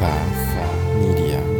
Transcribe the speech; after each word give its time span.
Path 0.00 0.96
Media. 0.96 1.59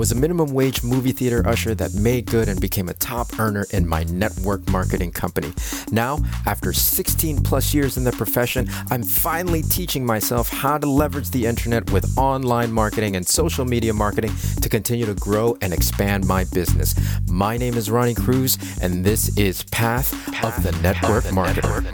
Was 0.00 0.12
a 0.12 0.14
minimum 0.14 0.54
wage 0.54 0.82
movie 0.82 1.12
theater 1.12 1.46
usher 1.46 1.74
that 1.74 1.92
made 1.92 2.24
good 2.24 2.48
and 2.48 2.58
became 2.58 2.88
a 2.88 2.94
top 2.94 3.38
earner 3.38 3.66
in 3.70 3.86
my 3.86 4.04
network 4.04 4.66
marketing 4.70 5.12
company. 5.12 5.52
Now, 5.92 6.20
after 6.46 6.72
16 6.72 7.42
plus 7.42 7.74
years 7.74 7.98
in 7.98 8.04
the 8.04 8.12
profession, 8.12 8.66
I'm 8.90 9.02
finally 9.02 9.60
teaching 9.60 10.06
myself 10.06 10.48
how 10.48 10.78
to 10.78 10.86
leverage 10.86 11.28
the 11.28 11.44
internet 11.44 11.92
with 11.92 12.16
online 12.16 12.72
marketing 12.72 13.14
and 13.14 13.28
social 13.28 13.66
media 13.66 13.92
marketing 13.92 14.32
to 14.62 14.70
continue 14.70 15.04
to 15.04 15.12
grow 15.12 15.58
and 15.60 15.74
expand 15.74 16.26
my 16.26 16.44
business. 16.44 16.94
My 17.28 17.58
name 17.58 17.74
is 17.74 17.90
Ronnie 17.90 18.14
Cruz, 18.14 18.56
and 18.80 19.04
this 19.04 19.36
is 19.36 19.64
Path, 19.64 20.14
of 20.42 20.62
the 20.62 20.72
Network 20.80 21.24
Marketer. 21.24 21.84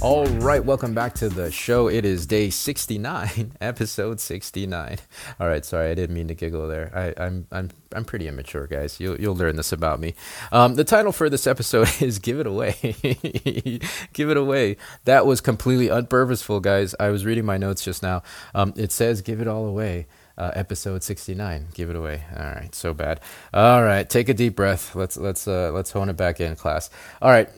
All 0.00 0.26
right, 0.26 0.64
welcome 0.64 0.94
back 0.94 1.14
to 1.14 1.28
the 1.28 1.50
show. 1.50 1.88
It 1.88 2.04
is 2.04 2.24
day 2.24 2.50
69, 2.50 3.54
episode 3.60 4.20
69. 4.20 4.98
All 5.40 5.48
right, 5.48 5.64
sorry, 5.64 5.90
I 5.90 5.94
didn't 5.94 6.14
mean 6.14 6.27
to 6.28 6.34
giggle 6.34 6.68
there. 6.68 6.90
I, 6.94 7.24
am 7.24 7.46
I'm, 7.50 7.58
I'm 7.58 7.70
I'm 7.94 8.04
pretty 8.04 8.28
immature, 8.28 8.66
guys. 8.66 9.00
You'll 9.00 9.20
you'll 9.20 9.36
learn 9.36 9.56
this 9.56 9.72
about 9.72 10.00
me. 10.00 10.14
Um, 10.52 10.74
the 10.74 10.84
title 10.84 11.12
for 11.12 11.28
this 11.30 11.46
episode 11.46 11.88
is 12.00 12.18
"Give 12.18 12.40
It 12.40 12.46
Away." 12.46 12.72
Give 14.12 14.30
it 14.30 14.36
away. 14.36 14.76
That 15.04 15.26
was 15.26 15.40
completely 15.40 15.88
unpurposeful, 15.88 16.62
guys. 16.62 16.94
I 17.00 17.08
was 17.08 17.24
reading 17.24 17.44
my 17.44 17.56
notes 17.56 17.84
just 17.84 18.02
now. 18.02 18.22
Um, 18.54 18.72
it 18.76 18.92
says 18.92 19.22
"Give 19.22 19.40
it 19.40 19.48
all 19.48 19.66
away." 19.66 20.06
uh, 20.38 20.52
episode 20.54 21.02
69 21.02 21.66
give 21.74 21.90
it 21.90 21.96
away 21.96 22.22
all 22.36 22.44
right 22.44 22.74
so 22.74 22.94
bad 22.94 23.20
all 23.52 23.82
right 23.82 24.08
take 24.08 24.28
a 24.28 24.34
deep 24.34 24.54
breath 24.54 24.94
let's 24.94 25.16
let's 25.16 25.48
uh, 25.48 25.72
let's 25.72 25.90
hone 25.90 26.08
it 26.08 26.16
back 26.16 26.40
in 26.40 26.54
class 26.54 26.90
all 27.20 27.30
right 27.30 27.50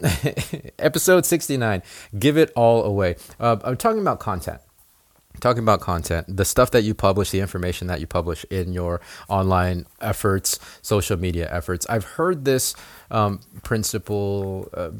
episode 0.78 1.26
69 1.26 1.82
give 2.18 2.38
it 2.38 2.50
all 2.56 2.82
away 2.84 3.16
uh, 3.38 3.58
i'm 3.64 3.76
talking 3.76 4.00
about 4.00 4.18
content 4.18 4.60
talking 5.40 5.62
about 5.62 5.80
content, 5.80 6.36
the 6.36 6.44
stuff 6.44 6.70
that 6.70 6.82
you 6.82 6.94
publish, 6.94 7.30
the 7.30 7.40
information 7.40 7.86
that 7.88 8.00
you 8.00 8.06
publish 8.06 8.44
in 8.50 8.72
your 8.72 9.00
online 9.28 9.86
efforts, 10.00 10.58
social 10.82 11.16
media 11.16 11.48
efforts. 11.50 11.86
I've 11.88 12.04
heard 12.04 12.44
this 12.44 12.74
um, 13.10 13.40
principle 13.62 14.68
uh, 14.74 14.90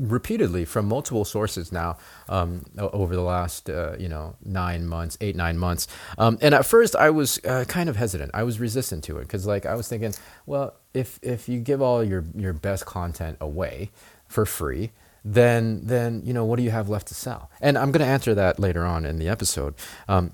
repeatedly 0.00 0.64
from 0.64 0.86
multiple 0.86 1.24
sources 1.24 1.70
now 1.70 1.98
um, 2.28 2.64
over 2.78 3.14
the 3.14 3.22
last 3.22 3.70
uh, 3.70 3.96
you 3.98 4.08
know 4.08 4.36
nine 4.44 4.86
months, 4.86 5.16
eight 5.20 5.36
nine 5.36 5.58
months. 5.58 5.86
Um, 6.18 6.38
and 6.40 6.54
at 6.54 6.66
first, 6.66 6.96
I 6.96 7.10
was 7.10 7.38
uh, 7.44 7.64
kind 7.68 7.88
of 7.88 7.96
hesitant. 7.96 8.30
I 8.34 8.42
was 8.42 8.58
resistant 8.58 9.04
to 9.04 9.18
it 9.18 9.22
because 9.22 9.46
like 9.46 9.66
I 9.66 9.74
was 9.74 9.88
thinking, 9.88 10.14
well, 10.46 10.74
if 10.94 11.20
if 11.22 11.48
you 11.48 11.60
give 11.60 11.80
all 11.80 12.02
your 12.02 12.24
your 12.34 12.52
best 12.52 12.86
content 12.86 13.36
away 13.40 13.90
for 14.26 14.46
free 14.46 14.90
then 15.24 15.80
then 15.84 16.22
you 16.24 16.32
know 16.32 16.44
what 16.44 16.56
do 16.56 16.62
you 16.62 16.70
have 16.70 16.88
left 16.88 17.08
to 17.08 17.14
sell? 17.14 17.50
And 17.60 17.76
I'm 17.76 17.92
going 17.92 18.04
to 18.04 18.10
answer 18.10 18.34
that 18.34 18.58
later 18.58 18.84
on 18.84 19.04
in 19.04 19.18
the 19.18 19.28
episode. 19.28 19.74
Um, 20.08 20.32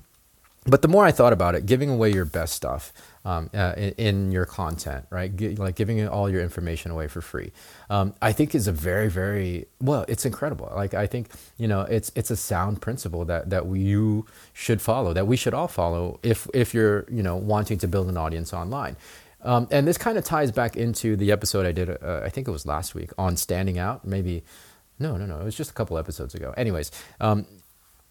but 0.67 0.81
the 0.81 0.89
more 0.89 1.05
I 1.05 1.11
thought 1.11 1.31
about 1.31 1.55
it, 1.55 1.65
giving 1.65 1.89
away 1.89 2.11
your 2.11 2.25
best 2.25 2.53
stuff 2.53 2.91
um, 3.23 3.49
uh, 3.53 3.73
in, 3.77 3.93
in, 3.93 4.31
your 4.33 4.45
content, 4.45 5.05
right? 5.09 5.33
G- 5.33 5.55
like 5.55 5.75
giving 5.75 6.05
all 6.07 6.29
your 6.29 6.41
information 6.41 6.91
away 6.91 7.07
for 7.07 7.21
free, 7.21 7.51
um, 7.89 8.13
I 8.21 8.33
think 8.33 8.53
is 8.53 8.67
a 8.67 8.73
very, 8.73 9.09
very 9.09 9.67
well. 9.79 10.03
It's 10.09 10.25
incredible. 10.25 10.71
Like 10.75 10.93
I 10.93 11.07
think 11.07 11.29
you 11.57 11.67
know, 11.67 11.81
it's 11.81 12.11
it's 12.15 12.31
a 12.31 12.35
sound 12.35 12.81
principle 12.81 13.23
that 13.25 13.49
that 13.49 13.65
we, 13.65 13.79
you 13.79 14.25
should 14.53 14.81
follow, 14.81 15.13
that 15.13 15.25
we 15.25 15.37
should 15.37 15.53
all 15.53 15.69
follow 15.69 16.19
if 16.21 16.47
if 16.53 16.73
you're 16.73 17.05
you 17.09 17.23
know 17.23 17.37
wanting 17.37 17.77
to 17.79 17.87
build 17.87 18.09
an 18.09 18.17
audience 18.17 18.53
online. 18.53 18.97
Um, 19.43 19.67
and 19.71 19.87
this 19.87 19.97
kind 19.97 20.17
of 20.17 20.25
ties 20.25 20.51
back 20.51 20.75
into 20.75 21.15
the 21.15 21.31
episode 21.31 21.65
I 21.65 21.71
did. 21.71 21.89
Uh, 21.89 22.21
I 22.25 22.29
think 22.29 22.47
it 22.47 22.51
was 22.51 22.65
last 22.65 22.93
week 22.93 23.11
on 23.17 23.37
standing 23.37 23.77
out. 23.77 24.05
Maybe 24.05 24.43
no, 24.99 25.17
no, 25.17 25.25
no. 25.25 25.39
It 25.39 25.45
was 25.45 25.55
just 25.55 25.71
a 25.71 25.73
couple 25.73 25.97
episodes 25.97 26.35
ago. 26.35 26.53
Anyways, 26.57 26.91
um, 27.19 27.45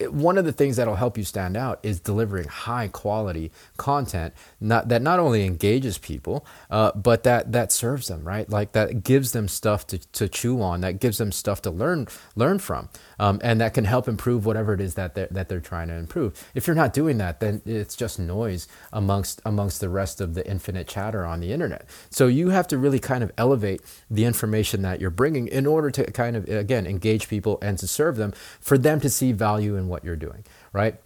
one 0.05 0.37
of 0.37 0.45
the 0.45 0.51
things 0.51 0.75
that'll 0.75 0.95
help 0.95 1.17
you 1.17 1.23
stand 1.23 1.57
out 1.57 1.79
is 1.81 1.99
delivering 1.99 2.47
high 2.47 2.87
quality 2.87 3.51
content 3.77 4.33
not, 4.59 4.89
that 4.89 5.01
not 5.01 5.19
only 5.19 5.43
engages 5.45 5.97
people 5.97 6.45
uh, 6.69 6.91
but 6.91 7.23
that 7.23 7.51
that 7.51 7.71
serves 7.71 8.07
them 8.07 8.23
right? 8.23 8.49
Like 8.49 8.73
that 8.73 9.03
gives 9.03 9.31
them 9.31 9.47
stuff 9.47 9.87
to, 9.87 9.97
to 9.97 10.29
chew 10.29 10.61
on 10.61 10.81
that 10.81 10.99
gives 10.99 11.17
them 11.17 11.31
stuff 11.31 11.61
to 11.63 11.71
learn 11.71 12.07
learn 12.35 12.59
from 12.59 12.89
um, 13.17 13.39
and 13.43 13.59
that 13.59 13.73
can 13.73 13.85
help 13.85 14.07
improve 14.07 14.45
whatever 14.45 14.73
it 14.73 14.81
is 14.81 14.93
that 14.95 15.15
they're, 15.15 15.29
that 15.31 15.49
they're 15.49 15.59
trying 15.59 15.87
to 15.87 15.95
improve. 15.95 16.47
If 16.53 16.67
you're 16.67 16.75
not 16.75 16.93
doing 16.93 17.17
that 17.17 17.39
then 17.39 17.61
it's 17.65 17.95
just 17.95 18.19
noise 18.19 18.67
amongst 18.93 19.41
amongst 19.45 19.81
the 19.81 19.89
rest 19.89 20.21
of 20.21 20.35
the 20.35 20.47
infinite 20.47 20.87
chatter 20.87 21.25
on 21.25 21.39
the 21.39 21.51
internet. 21.51 21.85
So 22.11 22.27
you 22.27 22.49
have 22.49 22.67
to 22.67 22.77
really 22.77 22.99
kind 22.99 23.23
of 23.23 23.31
elevate 23.37 23.81
the 24.11 24.25
information 24.25 24.83
that 24.83 25.01
you're 25.01 25.09
bringing 25.09 25.47
in 25.47 25.65
order 25.65 25.89
to 25.89 26.11
kind 26.11 26.35
of 26.35 26.47
again 26.47 26.85
engage 26.85 27.27
people 27.27 27.57
and 27.63 27.79
to 27.79 27.87
serve 27.87 28.17
them 28.17 28.33
for 28.59 28.77
them 28.77 28.99
to 28.99 29.09
see 29.09 29.31
value 29.31 29.75
in 29.75 29.86
what 29.87 30.03
you're 30.03 30.15
doing, 30.15 30.43
right? 30.73 30.99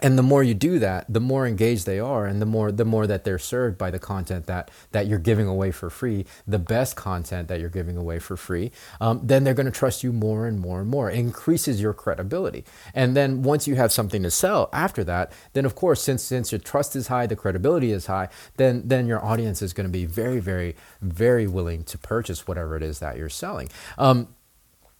and 0.00 0.18
the 0.18 0.22
more 0.22 0.42
you 0.42 0.54
do 0.54 0.78
that 0.78 1.04
the 1.08 1.20
more 1.20 1.46
engaged 1.46 1.84
they 1.84 2.00
are 2.00 2.24
and 2.24 2.40
the 2.40 2.46
more 2.46 2.72
the 2.72 2.84
more 2.84 3.06
that 3.06 3.24
they're 3.24 3.38
served 3.38 3.76
by 3.76 3.90
the 3.90 3.98
content 3.98 4.46
that 4.46 4.70
that 4.92 5.06
you're 5.06 5.18
giving 5.18 5.46
away 5.46 5.70
for 5.70 5.90
free 5.90 6.24
the 6.46 6.58
best 6.58 6.96
content 6.96 7.48
that 7.48 7.60
you're 7.60 7.68
giving 7.68 7.96
away 7.96 8.18
for 8.18 8.36
free 8.36 8.70
um, 9.00 9.20
then 9.22 9.44
they're 9.44 9.54
going 9.54 9.66
to 9.66 9.72
trust 9.72 10.02
you 10.02 10.12
more 10.12 10.46
and 10.46 10.60
more 10.60 10.80
and 10.80 10.88
more. 10.88 11.10
It 11.10 11.18
increases 11.18 11.80
your 11.80 11.92
credibility. 11.92 12.64
And 12.94 13.16
then 13.16 13.42
once 13.42 13.66
you 13.66 13.74
have 13.76 13.92
something 13.92 14.22
to 14.22 14.30
sell 14.30 14.70
after 14.72 15.04
that 15.04 15.32
then 15.52 15.66
of 15.66 15.74
course 15.74 16.02
since 16.02 16.22
since 16.22 16.52
your 16.52 16.58
trust 16.58 16.96
is 16.96 17.08
high 17.08 17.26
the 17.26 17.36
credibility 17.36 17.92
is 17.92 18.06
high 18.06 18.28
then 18.56 18.82
then 18.86 19.06
your 19.06 19.22
audience 19.22 19.60
is 19.60 19.72
going 19.72 19.86
to 19.86 19.92
be 19.92 20.06
very 20.06 20.40
very 20.40 20.74
very 21.02 21.46
willing 21.46 21.84
to 21.84 21.98
purchase 21.98 22.46
whatever 22.46 22.76
it 22.76 22.82
is 22.82 22.98
that 23.00 23.16
you're 23.16 23.28
selling. 23.28 23.68
Um, 23.98 24.28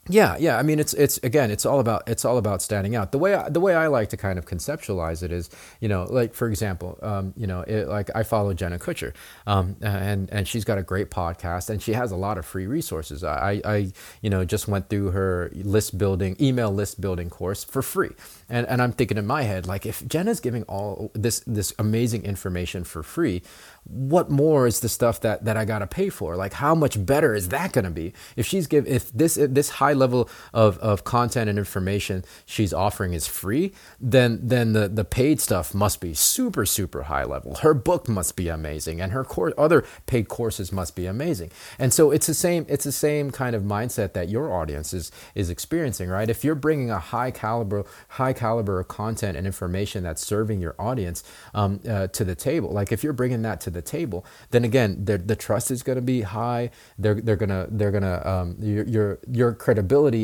yeah, 0.08 0.36
yeah. 0.36 0.58
I 0.58 0.62
mean, 0.62 0.80
it's 0.80 0.94
it's 0.94 1.18
again, 1.18 1.52
it's 1.52 1.64
all 1.64 1.78
about 1.78 2.02
it's 2.08 2.24
all 2.24 2.36
about 2.36 2.60
standing 2.60 2.96
out. 2.96 3.12
The 3.12 3.18
way 3.18 3.34
I, 3.34 3.48
the 3.48 3.60
way 3.60 3.74
I 3.74 3.86
like 3.86 4.08
to 4.08 4.16
kind 4.16 4.36
of 4.36 4.46
conceptualize 4.46 5.22
it 5.22 5.30
is, 5.30 5.48
you 5.80 5.88
know, 5.88 6.04
like 6.10 6.34
for 6.34 6.48
example, 6.48 6.98
um, 7.02 7.32
you 7.36 7.46
know, 7.46 7.60
it, 7.60 7.86
like 7.86 8.10
I 8.12 8.24
follow 8.24 8.52
Jenna 8.52 8.80
Kutcher, 8.80 9.14
um, 9.46 9.76
and 9.80 10.28
and 10.32 10.48
she's 10.48 10.64
got 10.64 10.76
a 10.76 10.82
great 10.82 11.10
podcast, 11.10 11.70
and 11.70 11.80
she 11.80 11.92
has 11.92 12.10
a 12.10 12.16
lot 12.16 12.36
of 12.36 12.44
free 12.44 12.66
resources. 12.66 13.22
I 13.22 13.60
I 13.64 13.92
you 14.22 14.30
know 14.30 14.44
just 14.44 14.66
went 14.66 14.88
through 14.88 15.12
her 15.12 15.52
list 15.54 15.96
building 15.98 16.36
email 16.40 16.72
list 16.72 17.00
building 17.00 17.30
course 17.30 17.62
for 17.62 17.80
free, 17.80 18.10
and 18.48 18.66
and 18.66 18.82
I'm 18.82 18.90
thinking 18.90 19.18
in 19.18 19.26
my 19.26 19.42
head 19.42 19.68
like 19.68 19.86
if 19.86 20.04
Jenna's 20.08 20.40
giving 20.40 20.64
all 20.64 21.12
this 21.14 21.40
this 21.46 21.72
amazing 21.78 22.24
information 22.24 22.82
for 22.82 23.04
free, 23.04 23.42
what 23.84 24.30
more 24.30 24.66
is 24.66 24.80
the 24.80 24.88
stuff 24.88 25.20
that 25.20 25.44
that 25.44 25.56
I 25.56 25.64
got 25.64 25.78
to 25.78 25.86
pay 25.86 26.08
for? 26.08 26.34
Like 26.34 26.54
how 26.54 26.74
much 26.74 27.04
better 27.04 27.36
is 27.36 27.50
that 27.50 27.72
to 27.72 27.90
be 27.90 28.12
if 28.36 28.46
she's 28.46 28.66
give 28.66 28.86
if 28.86 29.12
this 29.12 29.36
if 29.36 29.54
this 29.54 29.70
high 29.70 29.91
level 29.94 30.28
of, 30.52 30.78
of 30.78 31.04
content 31.04 31.48
and 31.48 31.58
information 31.58 32.24
she's 32.46 32.72
offering 32.72 33.12
is 33.12 33.26
free, 33.26 33.72
then 34.00 34.40
then 34.42 34.72
the 34.72 34.88
the 34.88 35.04
paid 35.04 35.40
stuff 35.40 35.74
must 35.74 36.00
be 36.00 36.14
super 36.14 36.66
super 36.66 37.04
high 37.04 37.24
level. 37.24 37.56
Her 37.56 37.74
book 37.74 38.08
must 38.08 38.36
be 38.36 38.48
amazing 38.48 39.00
and 39.00 39.12
her 39.12 39.24
course 39.24 39.54
other 39.58 39.84
paid 40.06 40.28
courses 40.28 40.72
must 40.72 40.96
be 40.96 41.06
amazing. 41.06 41.50
And 41.78 41.92
so 41.92 42.10
it's 42.10 42.26
the 42.26 42.34
same 42.34 42.66
it's 42.68 42.84
the 42.84 42.92
same 42.92 43.30
kind 43.30 43.54
of 43.56 43.62
mindset 43.62 44.12
that 44.14 44.28
your 44.28 44.52
audience 44.52 44.92
is 44.92 45.10
is 45.34 45.50
experiencing, 45.50 46.08
right? 46.08 46.28
If 46.28 46.44
you're 46.44 46.54
bringing 46.54 46.90
a 46.90 46.98
high 46.98 47.30
caliber 47.30 47.84
high 48.08 48.32
caliber 48.32 48.80
of 48.80 48.88
content 48.88 49.36
and 49.36 49.46
information 49.46 50.02
that's 50.02 50.24
serving 50.24 50.60
your 50.60 50.74
audience 50.78 51.24
um, 51.54 51.80
uh, 51.88 52.08
to 52.08 52.24
the 52.24 52.34
table, 52.34 52.70
like 52.70 52.92
if 52.92 53.02
you're 53.04 53.12
bringing 53.12 53.42
that 53.42 53.60
to 53.62 53.70
the 53.70 53.82
table, 53.82 54.24
then 54.50 54.64
again, 54.64 55.04
the 55.04 55.36
trust 55.36 55.70
is 55.70 55.82
going 55.82 55.96
to 55.96 56.02
be 56.02 56.22
high. 56.22 56.70
They're 56.98 57.20
they're 57.20 57.36
gonna 57.36 57.66
they're 57.70 57.90
gonna 57.90 58.22
um, 58.24 58.56
your, 58.60 58.84
your 58.84 59.18
your 59.30 59.54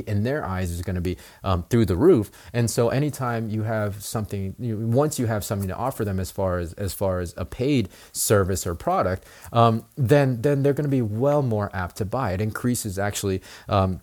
in 0.00 0.22
their 0.22 0.44
eyes 0.44 0.70
is 0.70 0.82
going 0.82 0.96
to 0.96 1.00
be 1.02 1.16
um, 1.44 1.64
through 1.70 1.86
the 1.86 1.96
roof. 1.96 2.30
And 2.52 2.70
so, 2.70 2.88
anytime 2.88 3.48
you 3.48 3.62
have 3.62 4.02
something, 4.02 4.54
you, 4.58 4.78
once 4.78 5.18
you 5.18 5.26
have 5.26 5.44
something 5.44 5.68
to 5.68 5.76
offer 5.76 6.04
them 6.04 6.20
as 6.20 6.30
far 6.30 6.58
as 6.58 6.72
as 6.74 6.92
far 6.92 7.20
as 7.20 7.34
a 7.36 7.44
paid 7.44 7.88
service 8.12 8.66
or 8.66 8.74
product, 8.74 9.24
um, 9.52 9.84
then 9.96 10.42
then 10.42 10.62
they're 10.62 10.72
going 10.72 10.84
to 10.84 10.90
be 10.90 11.02
well 11.02 11.42
more 11.42 11.70
apt 11.74 11.96
to 11.96 12.04
buy. 12.04 12.32
It 12.32 12.40
increases 12.40 12.98
actually 12.98 13.42
um, 13.68 14.00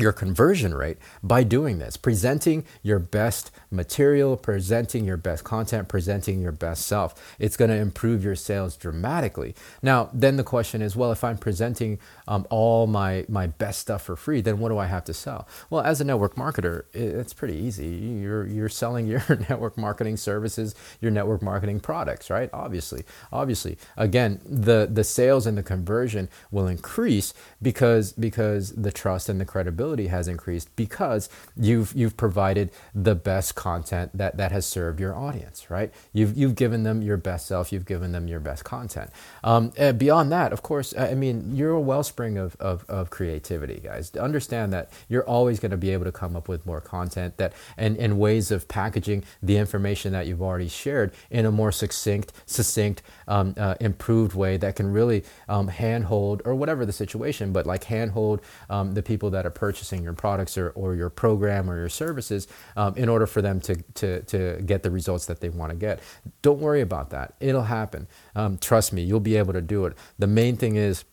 your 0.00 0.12
conversion 0.12 0.74
rate 0.74 0.98
by 1.22 1.42
doing 1.42 1.78
this, 1.78 1.96
presenting 1.96 2.64
your 2.82 2.98
best 2.98 3.50
material, 3.70 4.36
presenting 4.36 5.04
your 5.04 5.16
best 5.16 5.44
content, 5.44 5.88
presenting 5.88 6.40
your 6.40 6.52
best 6.52 6.86
self. 6.86 7.36
It's 7.38 7.56
going 7.56 7.70
to 7.70 7.76
improve 7.76 8.24
your 8.24 8.34
sales 8.34 8.76
dramatically. 8.76 9.54
Now, 9.82 10.10
then 10.12 10.36
the 10.36 10.44
question 10.44 10.82
is, 10.82 10.96
well, 10.96 11.12
if 11.12 11.22
I'm 11.22 11.38
presenting 11.38 11.98
um, 12.26 12.46
all 12.50 12.86
my 12.86 13.24
my 13.28 13.46
best 13.46 13.80
stuff 13.80 14.02
for 14.02 14.16
free, 14.16 14.40
then 14.40 14.58
what 14.58 14.70
do 14.70 14.78
I 14.78 14.86
have 14.86 15.04
to 15.04 15.14
sell? 15.14 15.46
Well, 15.68 15.82
as 15.82 16.00
a 16.00 16.04
network 16.04 16.34
marketer, 16.36 16.84
it's 16.92 17.32
pretty 17.32 17.56
easy. 17.56 17.86
You're 17.86 18.46
you're 18.46 18.68
selling 18.68 19.06
your 19.06 19.22
network 19.48 19.76
marketing 19.76 20.16
services, 20.16 20.74
your 21.00 21.10
network 21.10 21.42
marketing 21.42 21.80
products, 21.80 22.30
right? 22.30 22.50
Obviously, 22.52 23.04
obviously. 23.32 23.78
Again, 23.96 24.40
the 24.44 24.88
the 24.90 25.04
sales 25.04 25.46
and 25.46 25.56
the 25.58 25.62
conversion 25.62 26.28
will 26.50 26.66
increase 26.66 27.34
because 27.60 28.12
because 28.12 28.72
the 28.72 28.92
trust 28.92 29.28
and 29.28 29.40
the 29.40 29.44
credibility 29.44 29.89
credibility 29.90 30.08
has 30.08 30.28
increased 30.28 30.74
because 30.76 31.28
you've 31.56 31.92
you've 31.94 32.16
provided 32.16 32.70
the 32.94 33.14
best 33.14 33.54
content 33.54 34.10
that 34.14 34.36
that 34.36 34.52
has 34.52 34.66
served 34.66 35.00
your 35.00 35.14
audience, 35.14 35.70
right? 35.70 35.92
You've 36.12 36.36
you've 36.36 36.54
given 36.54 36.84
them 36.84 37.02
your 37.02 37.16
best 37.16 37.46
self, 37.46 37.72
you've 37.72 37.86
given 37.86 38.12
them 38.12 38.28
your 38.28 38.40
best 38.40 38.64
content. 38.64 39.10
Um, 39.42 39.72
beyond 39.98 40.30
that, 40.32 40.52
of 40.52 40.62
course, 40.62 40.94
I 40.96 41.14
mean, 41.14 41.56
you're 41.56 41.72
a 41.72 41.80
wellspring 41.80 42.38
of, 42.38 42.56
of, 42.60 42.84
of 42.88 43.10
creativity, 43.10 43.80
guys. 43.80 44.14
Understand 44.16 44.72
that 44.72 44.90
you're 45.08 45.26
always 45.26 45.60
going 45.60 45.70
to 45.72 45.76
be 45.76 45.90
able 45.92 46.04
to 46.04 46.12
come 46.12 46.36
up 46.36 46.48
with 46.48 46.64
more 46.66 46.80
content 46.80 47.36
that 47.38 47.52
and, 47.76 47.96
and 47.96 48.18
ways 48.18 48.50
of 48.50 48.68
packaging 48.68 49.24
the 49.42 49.56
information 49.56 50.12
that 50.12 50.26
you've 50.26 50.42
already 50.42 50.68
shared 50.68 51.12
in 51.30 51.46
a 51.46 51.50
more 51.50 51.72
succinct, 51.72 52.32
succinct, 52.46 53.02
um, 53.26 53.54
uh, 53.56 53.74
improved 53.80 54.34
way 54.34 54.56
that 54.56 54.76
can 54.76 54.92
really 54.92 55.24
um, 55.48 55.68
handhold 55.68 56.42
or 56.44 56.54
whatever 56.54 56.86
the 56.86 56.92
situation, 56.92 57.52
but 57.52 57.66
like 57.66 57.84
handhold 57.84 58.40
um, 58.68 58.94
the 58.94 59.02
people 59.02 59.30
that 59.30 59.46
are 59.46 59.50
purchasing 59.70 60.02
your 60.02 60.12
products 60.12 60.58
or, 60.58 60.70
or 60.70 60.96
your 60.96 61.08
program 61.08 61.70
or 61.70 61.76
your 61.78 61.88
services 61.88 62.48
um, 62.76 62.92
in 62.96 63.08
order 63.08 63.24
for 63.24 63.40
them 63.40 63.60
to, 63.60 63.76
to, 63.94 64.20
to 64.22 64.60
get 64.66 64.82
the 64.82 64.90
results 64.90 65.26
that 65.26 65.40
they 65.40 65.48
want 65.48 65.70
to 65.70 65.76
get. 65.76 66.00
Don't 66.42 66.58
worry 66.58 66.80
about 66.80 67.10
that. 67.10 67.34
It'll 67.38 67.62
happen. 67.62 68.08
Um, 68.34 68.58
trust 68.58 68.92
me, 68.92 69.02
you'll 69.02 69.20
be 69.20 69.36
able 69.36 69.52
to 69.52 69.60
do 69.60 69.86
it. 69.86 69.96
The 70.18 70.26
main 70.26 70.56
thing 70.56 70.74
is, 70.74 71.04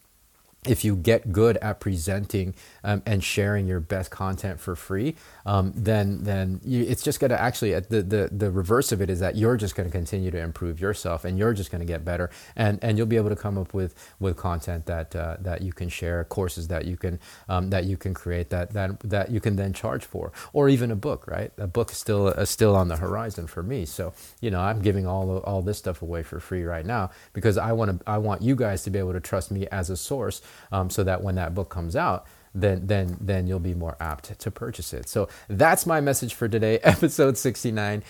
if 0.67 0.83
you 0.85 0.95
get 0.95 1.31
good 1.31 1.57
at 1.57 1.79
presenting 1.79 2.55
um, 2.83 3.03
and 3.05 3.23
sharing 3.23 3.67
your 3.67 3.79
best 3.79 4.11
content 4.11 4.59
for 4.59 4.75
free, 4.75 5.15
um, 5.45 5.73
then 5.75 6.23
then 6.23 6.61
you, 6.63 6.83
it's 6.83 7.03
just 7.03 7.19
going 7.19 7.31
to 7.31 7.41
actually 7.41 7.75
uh, 7.75 7.81
the, 7.89 8.03
the 8.03 8.29
the 8.31 8.51
reverse 8.51 8.91
of 8.91 9.01
it 9.01 9.09
is 9.09 9.19
that 9.19 9.35
you're 9.35 9.57
just 9.57 9.75
going 9.75 9.87
to 9.87 9.91
continue 9.91 10.31
to 10.31 10.39
improve 10.39 10.79
yourself 10.79 11.25
and 11.25 11.37
you're 11.37 11.53
just 11.53 11.71
going 11.71 11.81
to 11.81 11.85
get 11.87 12.05
better 12.05 12.29
and 12.55 12.79
and 12.83 12.97
you'll 12.97 13.07
be 13.07 13.17
able 13.17 13.29
to 13.29 13.35
come 13.35 13.57
up 13.57 13.73
with 13.73 13.95
with 14.19 14.37
content 14.37 14.85
that 14.87 15.15
uh, 15.15 15.37
that 15.41 15.61
you 15.61 15.73
can 15.73 15.89
share, 15.89 16.23
courses 16.25 16.67
that 16.69 16.85
you 16.85 16.97
can 16.97 17.19
um, 17.49 17.69
that 17.69 17.85
you 17.85 17.97
can 17.97 18.13
create 18.13 18.49
that 18.49 18.71
that 18.73 18.99
that 19.01 19.31
you 19.31 19.39
can 19.39 19.55
then 19.55 19.73
charge 19.73 20.05
for, 20.05 20.31
or 20.53 20.69
even 20.69 20.91
a 20.91 20.95
book. 20.95 21.27
Right, 21.27 21.51
a 21.57 21.67
book 21.67 21.91
is 21.91 21.97
still 21.97 22.27
uh, 22.27 22.45
still 22.45 22.75
on 22.75 22.87
the 22.87 22.97
horizon 22.97 23.47
for 23.47 23.63
me. 23.63 23.85
So 23.85 24.13
you 24.41 24.51
know 24.51 24.59
I'm 24.61 24.81
giving 24.81 25.07
all 25.07 25.39
all 25.39 25.61
this 25.61 25.77
stuff 25.77 26.01
away 26.01 26.23
for 26.23 26.39
free 26.39 26.63
right 26.63 26.85
now 26.85 27.11
because 27.33 27.57
I 27.57 27.71
want 27.73 27.99
to 27.99 28.09
I 28.09 28.17
want 28.17 28.41
you 28.41 28.55
guys 28.55 28.83
to 28.83 28.89
be 28.89 28.99
able 28.99 29.13
to 29.13 29.19
trust 29.21 29.51
me 29.51 29.67
as 29.71 29.89
a 29.89 29.97
source 29.97 30.41
um, 30.71 30.89
so 30.89 31.03
that 31.03 31.21
when 31.23 31.35
that 31.35 31.53
book 31.53 31.69
comes 31.69 31.95
out, 31.95 32.25
then 32.53 32.87
then 32.87 33.17
then 33.19 33.47
you'll 33.47 33.59
be 33.59 33.73
more 33.73 33.95
apt 33.99 34.37
to 34.39 34.51
purchase 34.51 34.93
it. 34.93 35.07
So 35.07 35.29
that's 35.47 35.85
my 35.85 36.01
message 36.01 36.33
for 36.33 36.47
today, 36.47 36.79
episode 36.83 37.37
69. 37.37 38.03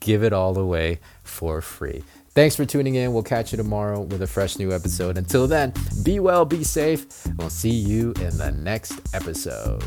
Give 0.00 0.24
it 0.24 0.32
all 0.32 0.58
away 0.58 1.00
for 1.22 1.60
free. 1.60 2.02
Thanks 2.34 2.56
for 2.56 2.64
tuning 2.64 2.94
in. 2.94 3.12
We'll 3.12 3.22
catch 3.22 3.52
you 3.52 3.58
tomorrow 3.58 4.00
with 4.00 4.22
a 4.22 4.26
fresh 4.26 4.58
new 4.58 4.72
episode. 4.72 5.18
Until 5.18 5.46
then, 5.46 5.74
be 6.02 6.18
well, 6.18 6.46
be 6.46 6.64
safe. 6.64 7.26
We'll 7.36 7.50
see 7.50 7.70
you 7.70 8.14
in 8.20 8.38
the 8.38 8.52
next 8.52 9.14
episode. 9.14 9.82